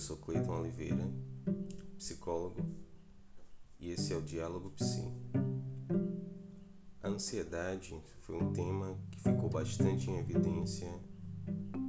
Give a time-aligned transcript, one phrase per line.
[0.00, 1.06] eu sou Cleiton Oliveira,
[1.98, 2.64] psicólogo,
[3.78, 5.04] e esse é o Diálogo Psi.
[7.02, 10.88] A ansiedade foi um tema que ficou bastante em evidência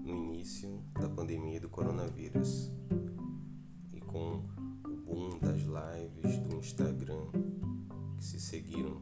[0.04, 2.70] no início da pandemia do coronavírus
[3.94, 4.44] e com
[4.86, 7.28] o boom das lives do Instagram
[8.18, 9.02] que se seguiram.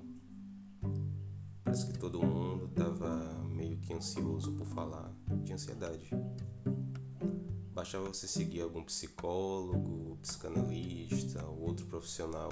[1.64, 5.12] Parece que todo mundo estava meio que ansioso por falar
[5.44, 6.12] de ansiedade.
[7.80, 12.52] Bastava você seguir algum psicólogo, psicanalista ou outro profissional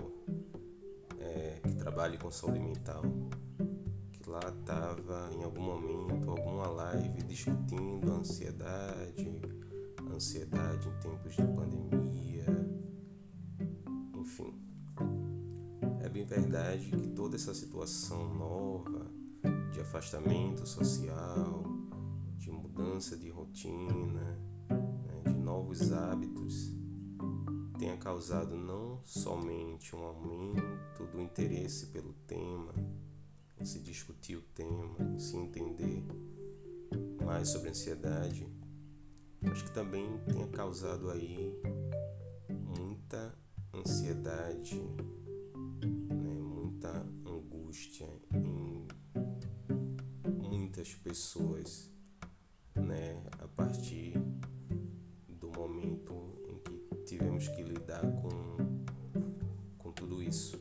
[1.20, 3.02] é, que trabalhe com saúde mental,
[4.14, 9.42] que lá estava em algum momento, alguma live discutindo a ansiedade,
[10.10, 12.46] a ansiedade em tempos de pandemia,
[14.16, 14.58] enfim.
[16.04, 19.12] É bem verdade que toda essa situação nova
[19.74, 21.66] de afastamento social,
[22.38, 24.47] de mudança de rotina,
[25.68, 26.72] novos hábitos
[27.78, 32.74] tenha causado não somente um aumento do interesse pelo tema,
[33.60, 36.06] em se discutir o tema, em se entender
[37.26, 38.48] mais sobre ansiedade,
[39.42, 41.54] mas que também tenha causado aí
[42.50, 43.38] muita
[43.74, 44.80] ansiedade,
[46.10, 48.88] né, muita angústia em
[50.50, 51.92] muitas pessoas,
[52.74, 54.27] né, a partir
[57.18, 58.30] tivemos que lidar com,
[59.80, 60.60] com tudo isso.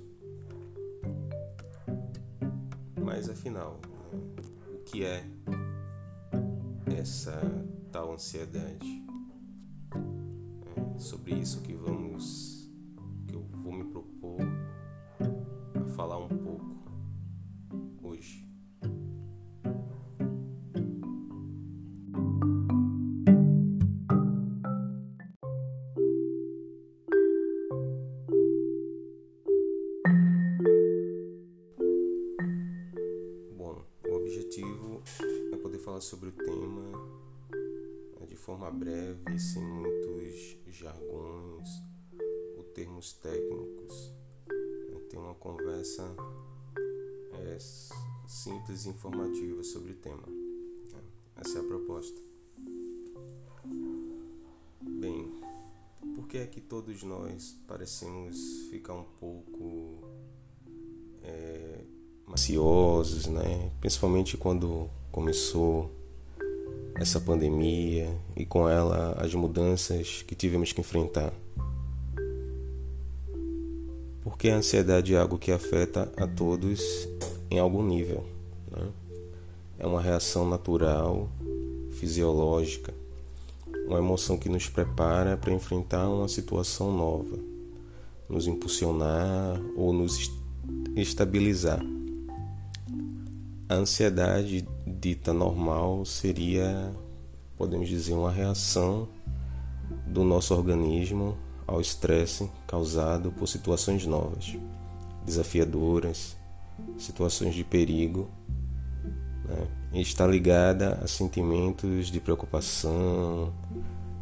[3.04, 3.78] Mas afinal,
[4.72, 5.22] o que é
[6.98, 7.38] essa
[7.92, 9.04] tal ansiedade?
[10.94, 12.70] É sobre isso que vamos,
[13.28, 14.15] que eu vou me propor
[36.00, 36.90] sobre o tema
[38.20, 41.68] né, de forma breve, sem muitos jargões
[42.56, 44.14] ou termos técnicos.
[45.08, 46.02] Ter uma conversa
[47.32, 47.58] é,
[48.26, 50.26] simples e informativa sobre o tema.
[50.26, 51.00] Né.
[51.36, 52.20] Essa é a proposta.
[54.82, 55.32] Bem,
[56.16, 60.05] por que é que todos nós parecemos ficar um pouco
[62.36, 63.70] ansiosos, né?
[63.80, 65.90] Principalmente quando começou
[66.94, 71.32] essa pandemia e com ela as mudanças que tivemos que enfrentar.
[74.22, 77.08] Porque a ansiedade é algo que afeta a todos
[77.50, 78.26] em algum nível.
[78.70, 78.88] Né?
[79.78, 81.30] É uma reação natural,
[81.92, 82.92] fisiológica,
[83.86, 87.38] uma emoção que nos prepara para enfrentar uma situação nova,
[88.28, 90.30] nos impulsionar ou nos
[90.96, 91.95] estabilizar.
[93.68, 96.94] A ansiedade dita normal seria,
[97.56, 99.08] podemos dizer, uma reação
[100.06, 104.56] do nosso organismo ao estresse causado por situações novas,
[105.24, 106.36] desafiadoras,
[106.96, 108.30] situações de perigo,
[109.44, 109.66] né?
[109.94, 113.52] e está ligada a sentimentos de preocupação,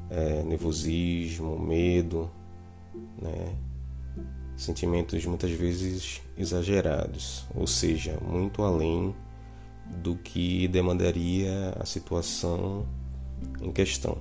[0.08, 2.30] é, nervosismo, medo,
[3.20, 3.54] né?
[4.56, 9.14] sentimentos muitas vezes exagerados, ou seja, muito além
[9.86, 12.86] do que demandaria a situação
[13.60, 14.18] em questão.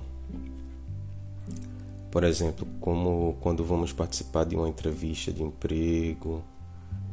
[2.10, 6.44] Por exemplo, como quando vamos participar de uma entrevista de emprego,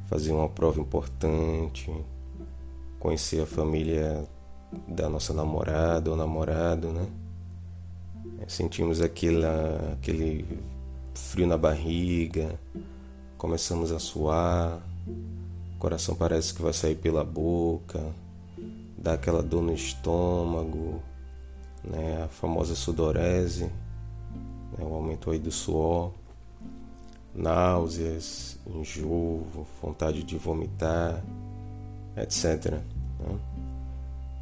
[0.08, 1.92] fazer uma prova importante,
[3.00, 4.24] conhecer a família
[4.88, 7.08] da nossa namorada ou namorado, né?
[8.48, 10.46] Sentimos aquela, aquele
[11.14, 12.60] frio na barriga,
[13.38, 14.82] começamos a suar,
[15.76, 18.14] o coração parece que vai sair pela boca,
[19.02, 21.02] dá aquela dor no estômago,
[21.84, 26.12] né, a famosa sudorese, né, o aumento aí do suor,
[27.34, 29.48] náuseas, enjoo,
[29.82, 31.24] vontade de vomitar,
[32.16, 32.74] etc.
[33.20, 33.40] Né?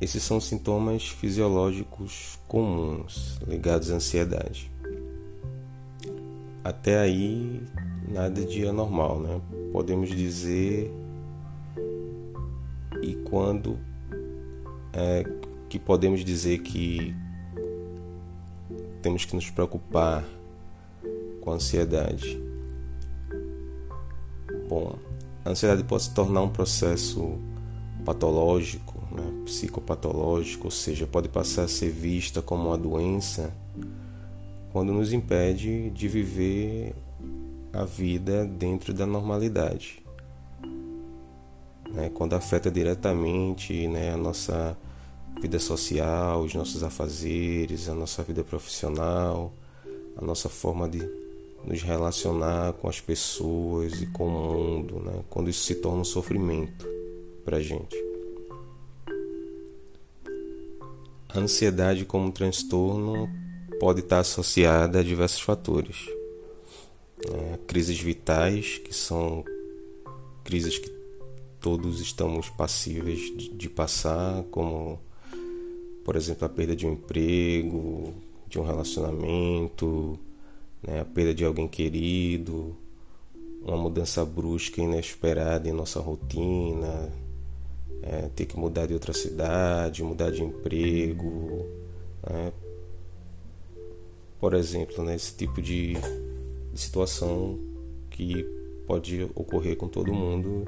[0.02, 4.70] Esses são sintomas fisiológicos comuns ligados à ansiedade.
[6.64, 7.62] Até aí,
[8.08, 9.42] nada de anormal, né?
[9.72, 10.94] Podemos dizer.
[13.02, 13.78] E quando
[15.00, 15.24] é,
[15.70, 17.16] que podemos dizer que
[19.02, 20.26] temos que nos preocupar
[21.40, 22.42] com a ansiedade?
[24.68, 24.98] Bom,
[25.46, 27.40] a ansiedade pode se tornar um processo
[28.04, 33.54] patológico, né, psicopatológico, ou seja, pode passar a ser vista como uma doença
[34.74, 36.94] quando nos impede de viver
[37.72, 40.04] a vida dentro da normalidade.
[41.90, 42.12] Né?
[42.14, 44.78] Quando afeta diretamente né, a nossa
[45.40, 49.54] vida social, os nossos afazeres, a nossa vida profissional,
[50.16, 51.00] a nossa forma de
[51.66, 55.24] nos relacionar com as pessoas e com o mundo, né?
[55.30, 56.86] quando isso se torna um sofrimento
[57.44, 57.96] para a gente.
[61.30, 63.30] A ansiedade como transtorno
[63.80, 66.08] pode estar associada a diversos fatores.
[67.32, 69.44] É, crises vitais, que são
[70.44, 70.90] crises que
[71.60, 75.00] todos estamos passíveis de, de passar, como,
[76.04, 78.14] por exemplo, a perda de um emprego,
[78.48, 80.18] de um relacionamento,
[80.82, 82.76] né, a perda de alguém querido,
[83.62, 87.12] uma mudança brusca e inesperada em nossa rotina,
[88.02, 91.66] é, ter que mudar de outra cidade, mudar de emprego,
[92.28, 92.54] né,
[94.40, 97.60] por exemplo, né, esse tipo de, de situação
[98.10, 98.44] que
[98.88, 100.66] pode ocorrer com todo mundo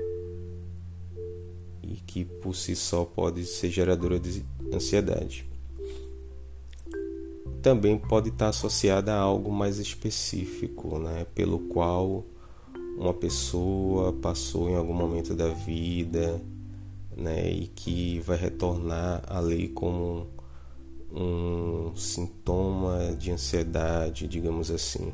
[1.92, 4.44] e que por si só pode ser geradora de
[4.74, 5.46] ansiedade.
[7.62, 12.24] Também pode estar associada a algo mais específico, né, pelo qual
[12.98, 16.42] uma pessoa passou em algum momento da vida,
[17.16, 20.28] né, e que vai retornar ali como
[21.14, 25.14] um sintoma de ansiedade, digamos assim.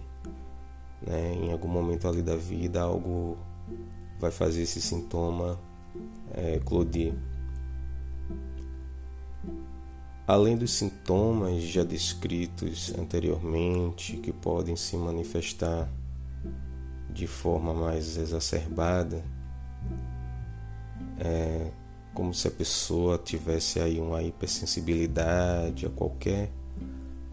[1.02, 1.34] Né?
[1.42, 3.36] Em algum momento ali da vida, algo
[4.20, 5.60] vai fazer esse sintoma
[6.34, 6.60] é.
[10.28, 15.90] Além dos sintomas já descritos anteriormente, que podem se manifestar
[17.10, 19.24] de forma mais exacerbada,
[21.18, 21.72] é,
[22.14, 26.52] como se a pessoa tivesse aí uma hipersensibilidade a qualquer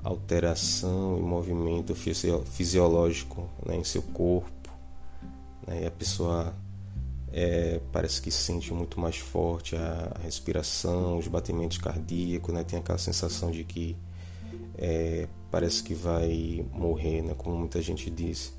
[0.02, 4.70] alteração e movimento fisiológico né, em seu corpo.
[5.66, 6.54] Né, e a pessoa
[7.36, 12.96] é, parece que sente muito mais forte a respiração, os batimentos cardíacos, né, tem aquela
[12.96, 13.96] sensação de que
[14.78, 18.54] é, parece que vai morrer, né, como muita gente diz.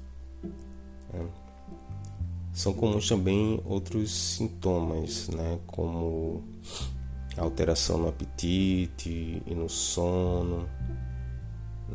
[1.13, 1.25] Né.
[2.51, 6.43] São comuns também outros sintomas, né, como
[7.37, 10.67] alteração no apetite e no sono.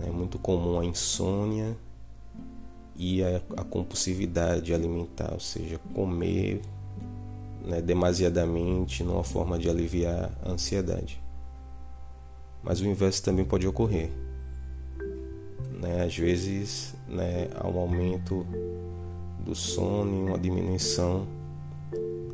[0.01, 1.77] É muito comum a insônia
[3.01, 6.61] e a, a compulsividade alimentar, ou seja, comer
[7.65, 11.19] né, demasiadamente numa forma de aliviar a ansiedade.
[12.63, 14.11] Mas o inverso também pode ocorrer.
[15.81, 16.05] Né?
[16.05, 18.47] Às vezes né, há um aumento
[19.47, 21.27] do sono e uma diminuição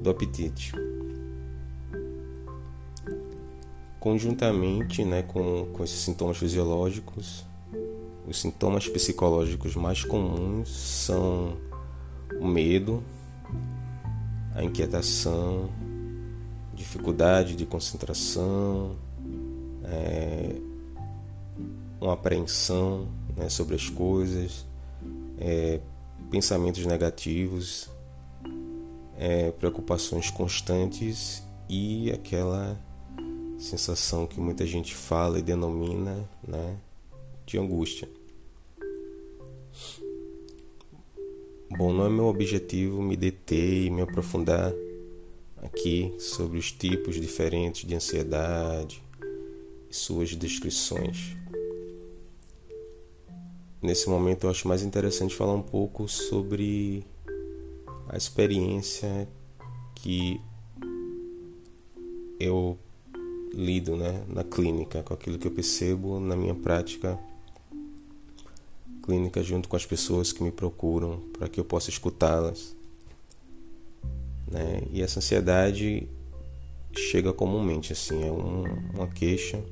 [0.00, 0.72] do apetite.
[4.00, 7.44] Conjuntamente né, com, com esses sintomas fisiológicos,
[8.26, 11.56] os sintomas psicológicos mais comuns são
[12.40, 13.02] o medo,
[14.54, 15.70] a inquietação,
[16.74, 18.96] dificuldade de concentração,
[19.84, 20.56] é,
[22.00, 23.06] uma apreensão
[23.36, 24.66] né, sobre as coisas,
[25.38, 25.80] é,
[26.30, 27.88] pensamentos negativos,
[29.16, 32.76] é, preocupações constantes e aquela
[33.58, 36.76] sensação que muita gente fala e denomina né,
[37.46, 38.08] de angústia.
[41.70, 44.72] Bom, não é meu objetivo me deter e me aprofundar
[45.62, 49.02] aqui sobre os tipos diferentes de ansiedade
[49.90, 51.36] e suas descrições.
[53.82, 57.04] Nesse momento eu acho mais interessante falar um pouco sobre
[58.08, 59.28] a experiência
[59.94, 60.40] que
[62.40, 62.78] eu
[63.52, 67.18] lido né, na clínica, com aquilo que eu percebo na minha prática
[69.06, 72.74] clínica junto com as pessoas que me procuram para que eu possa escutá-las.
[74.50, 74.82] Né?
[74.92, 76.08] E essa ansiedade
[76.96, 79.62] chega comumente, assim, é um, uma queixa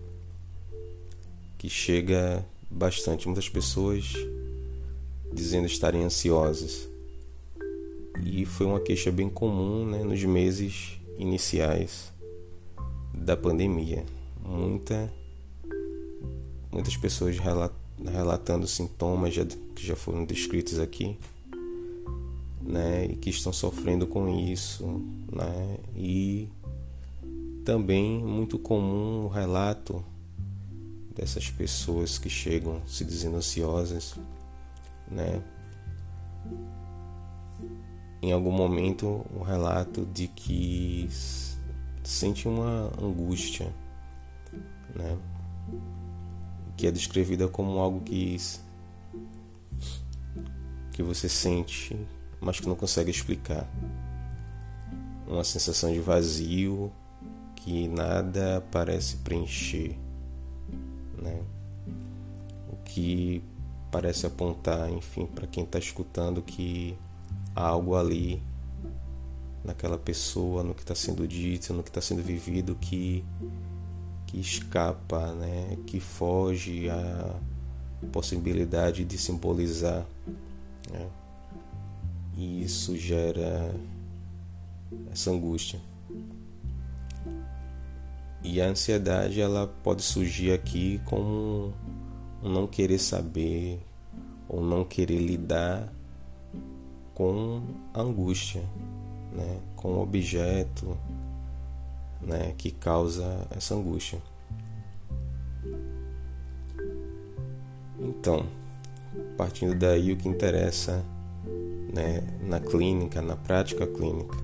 [1.58, 3.26] que chega bastante.
[3.26, 4.12] Muitas pessoas
[5.32, 6.88] dizendo estarem ansiosas.
[8.24, 12.12] E foi uma queixa bem comum né, nos meses iniciais
[13.12, 14.04] da pandemia.
[14.44, 15.12] Muita,
[16.70, 17.36] muitas pessoas
[18.10, 21.18] relatando sintomas já, que já foram descritos aqui,
[22.62, 26.48] né, e que estão sofrendo com isso, né, e
[27.64, 30.04] também muito comum o relato
[31.14, 34.14] dessas pessoas que chegam se dizendo ansiosas,
[35.10, 35.42] né?
[38.20, 41.08] Em algum momento, o relato de que
[42.02, 43.72] sente uma angústia,
[44.94, 45.16] né?
[46.76, 48.36] Que é descrevida como algo que
[50.92, 51.96] que você sente,
[52.40, 53.68] mas que não consegue explicar.
[55.26, 56.92] Uma sensação de vazio
[57.56, 59.96] que nada parece preencher,
[61.20, 61.42] né?
[62.70, 63.42] O que
[63.90, 66.96] parece apontar, enfim, para quem está escutando que
[67.56, 68.42] há algo ali
[69.64, 73.24] naquela pessoa, no que está sendo dito, no que está sendo vivido, que,
[74.34, 75.78] que escapa, né?
[75.86, 77.36] que foge à
[78.10, 80.04] possibilidade de simbolizar.
[80.90, 81.08] Né?
[82.36, 83.72] E isso gera
[85.12, 85.78] essa angústia.
[88.42, 91.72] E a ansiedade ela pode surgir aqui como
[92.42, 93.80] um não querer saber
[94.48, 95.90] ou não querer lidar
[97.14, 97.62] com
[97.94, 98.62] a angústia,
[99.32, 100.98] né, com o objeto
[102.26, 104.20] né, que causa essa angústia.
[107.98, 108.46] Então,
[109.36, 111.04] partindo daí, o que interessa
[111.92, 114.36] né, na clínica, na prática clínica,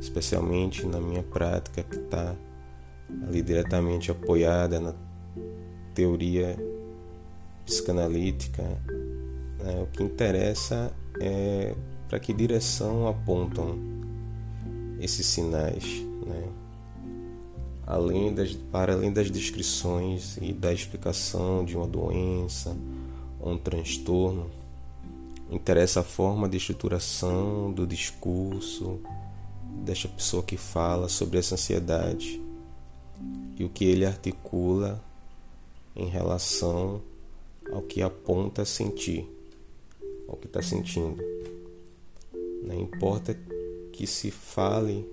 [0.00, 2.34] especialmente na minha prática que está
[3.26, 4.94] ali diretamente apoiada na
[5.94, 6.56] teoria
[7.64, 11.74] psicanalítica, né, o que interessa é
[12.08, 13.78] para que direção apontam
[15.00, 16.04] esses sinais?
[17.86, 22.76] Além das, para além das descrições e da explicação de uma doença
[23.40, 24.50] ou um transtorno,
[25.50, 28.98] interessa a forma de estruturação do discurso
[29.84, 32.42] desta pessoa que fala sobre essa ansiedade
[33.56, 35.02] e o que ele articula
[35.94, 37.00] em relação
[37.72, 39.28] ao que aponta a sentir,
[40.28, 41.22] ao que está sentindo.
[42.62, 43.38] Não importa
[43.92, 45.08] que se fale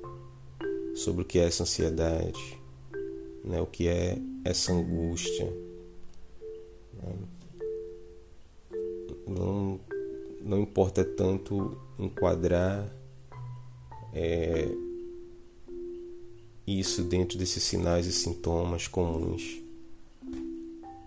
[0.96, 2.63] sobre o que é essa ansiedade,
[3.44, 3.60] né?
[3.62, 5.52] o que é essa angústia.
[9.28, 9.80] Não,
[10.42, 12.90] não importa tanto enquadrar
[14.14, 14.70] é,
[16.68, 19.62] isso dentro desses sinais e sintomas comuns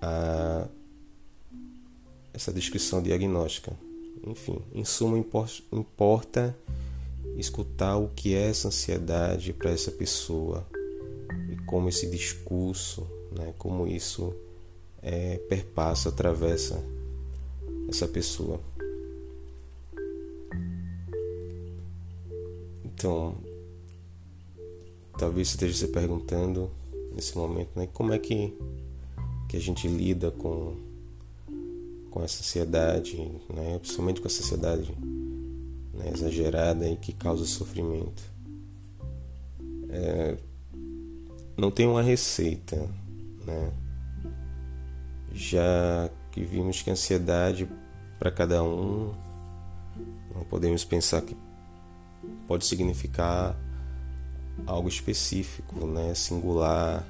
[0.03, 0.69] a
[2.33, 3.73] essa descrição diagnóstica.
[4.27, 6.57] Enfim, em suma, importa
[7.37, 10.67] escutar o que é essa ansiedade para essa pessoa
[11.67, 14.35] como esse discurso, né, como isso
[15.03, 16.83] é, perpassa, atravessa
[17.89, 18.61] essa pessoa.
[22.85, 23.37] Então,
[25.19, 26.71] talvez você esteja se perguntando
[27.13, 28.57] nesse momento, né, como é que,
[29.49, 30.87] que a gente lida com
[32.17, 33.19] com essa ansiedade,
[33.55, 33.79] né?
[33.79, 34.91] principalmente com essa ansiedade
[35.93, 36.11] né?
[36.15, 38.23] exagerada e que causa sofrimento.
[39.91, 40.39] É,
[41.57, 42.77] não tem uma receita,
[43.45, 43.73] né?
[45.33, 47.69] já que vimos que a ansiedade
[48.19, 49.15] para cada um,
[50.35, 51.37] não podemos pensar que
[52.47, 53.57] pode significar
[54.67, 56.15] algo específico, né?
[56.15, 57.05] singular,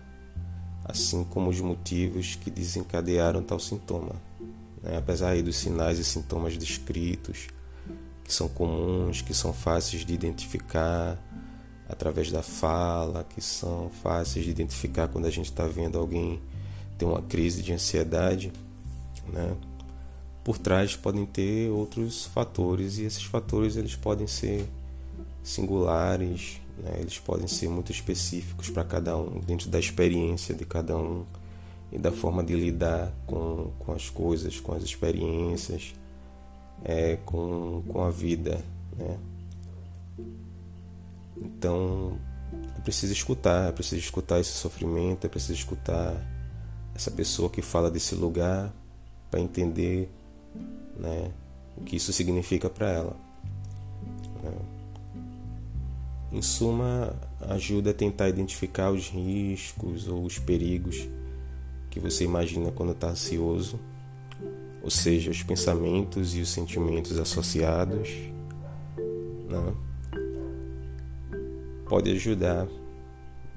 [0.85, 4.15] assim como os motivos que desencadearam tal sintoma
[4.87, 4.97] né?
[4.97, 7.49] apesar dos sinais e sintomas descritos,
[8.25, 11.19] que são comuns, que são fáceis de identificar
[11.89, 16.41] através da fala, que são fáceis de identificar quando a gente está vendo alguém
[16.99, 18.53] ter uma crise de ansiedade,
[19.33, 19.57] né?
[20.43, 24.67] por trás podem ter outros fatores e esses fatores eles podem ser
[25.43, 26.97] singulares, né?
[27.01, 31.25] eles podem ser muito específicos para cada um, dentro da experiência de cada um
[31.93, 35.95] e da forma de lidar com, com as coisas, com as experiências,
[36.85, 38.61] é, com, com a vida.
[38.97, 39.19] Né?
[41.41, 42.19] Então
[42.77, 46.15] é preciso escutar, é preciso escutar esse sofrimento, é preciso escutar
[46.95, 48.73] essa pessoa que fala desse lugar
[49.31, 50.11] para entender
[50.99, 51.31] né,
[51.77, 53.17] o que isso significa para ela.
[54.43, 54.53] Né?
[56.33, 61.09] Em suma, ajuda a tentar identificar os riscos ou os perigos
[61.91, 63.79] que você imagina quando está ansioso,
[64.83, 68.09] ou seja, os pensamentos e os sentimentos associados,
[69.49, 69.75] né?
[71.89, 72.67] Pode ajudar,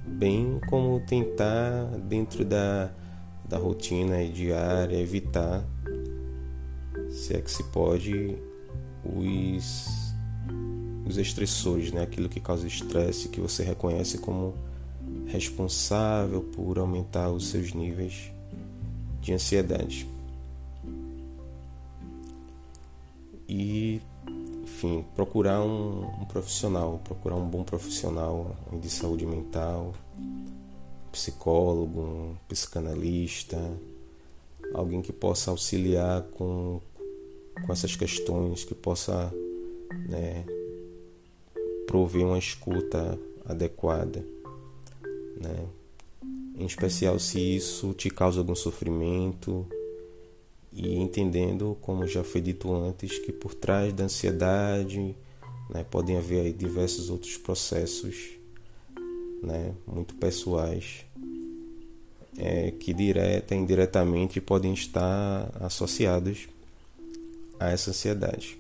[0.06, 2.92] bem como tentar dentro da,
[3.48, 5.64] da rotina diária evitar,
[7.10, 8.38] se é que se pode,
[9.04, 9.88] os,
[11.08, 12.04] os estressores, né?
[12.04, 14.54] aquilo que causa estresse que você reconhece como
[15.28, 18.32] responsável por aumentar os seus níveis
[19.22, 20.08] de ansiedade.
[23.48, 24.00] E,
[24.80, 29.94] enfim, procurar um, um profissional, procurar um bom profissional de saúde mental,
[31.12, 33.58] psicólogo, um psicanalista,
[34.74, 36.80] alguém que possa auxiliar com,
[37.66, 39.34] com essas questões, que possa
[40.08, 40.46] né,
[41.86, 44.26] prover uma escuta adequada,
[45.42, 45.66] né?
[46.56, 49.66] Em especial se isso te causa algum sofrimento
[50.72, 55.16] e entendendo, como já foi dito antes, que por trás da ansiedade
[55.70, 58.30] né, podem haver diversos outros processos
[59.42, 61.06] né, muito pessoais
[62.38, 66.48] é, que direta e indiretamente podem estar associados
[67.60, 68.58] a essa ansiedade.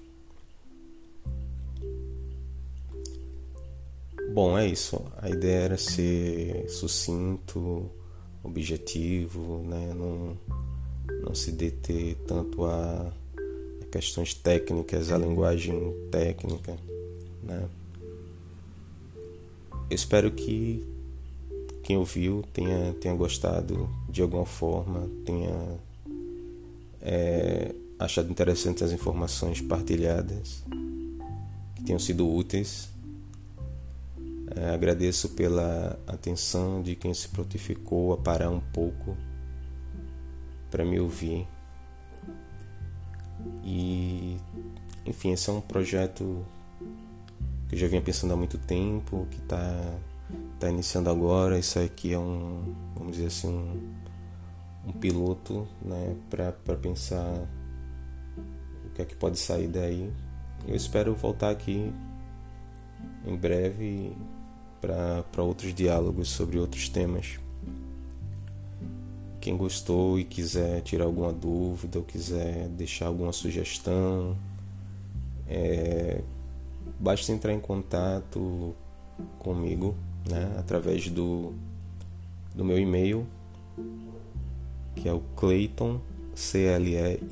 [4.34, 5.02] Bom, é isso.
[5.18, 7.90] A ideia era ser sucinto,
[8.44, 9.94] objetivo, né?
[9.96, 10.38] não,
[11.24, 13.12] não se deter tanto a
[13.92, 16.76] questões técnicas, a linguagem técnica.
[17.44, 17.68] Né?
[19.90, 20.86] Eu espero que
[21.84, 25.80] quem ouviu tenha, tenha gostado de alguma forma, tenha
[27.02, 30.64] é, achado interessantes as informações partilhadas,
[31.76, 32.90] que tenham sido úteis.
[34.56, 39.16] É, agradeço pela atenção de quem se prontificou a parar um pouco
[40.70, 41.48] para me ouvir.
[43.64, 44.38] E,
[45.06, 46.46] enfim, esse é um projeto
[47.68, 50.00] que eu já vinha pensando há muito tempo, que está
[50.54, 51.58] está iniciando agora.
[51.58, 57.48] Isso aqui é um, vamos dizer assim, um, um piloto, né, para pensar
[58.86, 60.12] o que é que pode sair daí.
[60.68, 61.94] Eu espero voltar aqui
[63.26, 64.16] em breve
[64.82, 67.40] para outros diálogos sobre outros temas.
[69.40, 74.36] Quem gostou e quiser tirar alguma dúvida ou quiser deixar alguma sugestão,
[75.48, 76.22] é,
[77.00, 78.76] basta entrar em contato
[79.40, 79.96] comigo
[80.30, 81.54] né, através do,
[82.54, 83.26] do meu e-mail,
[84.96, 86.02] que é o Clayton,
[86.36, 87.32] C-L-E-Y-T-O-N,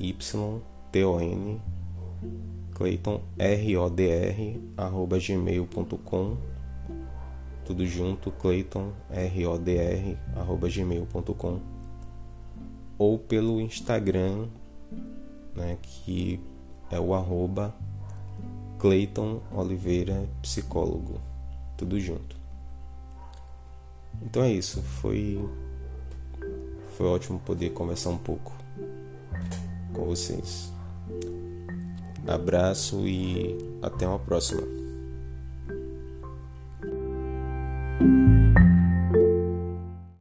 [2.74, 6.36] Clayton, R-O-D-R, arroba gmail.com,
[7.66, 11.60] tudo junto, Clayton, R-O-D-R, arroba gmail.com,
[12.98, 14.48] ou pelo Instagram,
[15.54, 16.40] né, que
[16.90, 17.74] é o arroba
[19.52, 21.20] Oliveira Psicólogo,
[21.76, 22.36] tudo junto.
[24.22, 25.38] Então é isso, foi
[26.96, 28.52] foi ótimo poder conversar um pouco
[29.92, 30.72] com vocês.
[32.26, 34.87] Abraço e até uma próxima.